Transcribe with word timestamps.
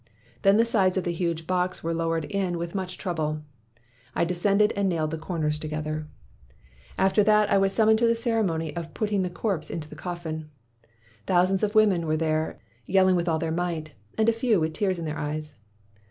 Then 0.41 0.57
the 0.57 0.65
sides 0.65 0.97
of 0.97 1.03
the 1.03 1.11
huge 1.13 1.45
box 1.45 1.83
were 1.83 1.93
lowered 1.93 2.25
in 2.25 2.57
with 2.57 2.73
much 2.73 2.97
trouble. 2.97 3.43
I 4.15 4.25
descended 4.25 4.73
and 4.75 4.89
nailed 4.89 5.11
the 5.11 5.17
corners 5.19 5.59
together. 5.59 6.07
"After 6.97 7.23
that 7.23 7.51
I 7.51 7.59
was 7.59 7.71
summoned 7.71 7.99
to 7.99 8.07
the 8.07 8.15
cere 8.15 8.41
mony 8.41 8.75
of 8.75 8.95
putting 8.95 9.21
the 9.21 9.29
corpse 9.29 9.69
into 9.69 9.87
the 9.87 9.95
coffin. 9.95 10.49
Thousands 11.27 11.61
of 11.61 11.75
women 11.75 12.07
were 12.07 12.17
there, 12.17 12.59
yelling 12.87 13.15
with 13.15 13.29
all 13.29 13.37
their 13.37 13.51
might, 13.51 13.91
and 14.17 14.27
a 14.27 14.33
few 14.33 14.59
with 14.59 14.73
tears 14.73 14.97
in 14.97 15.05
their 15.05 15.19
eyes. 15.19 15.53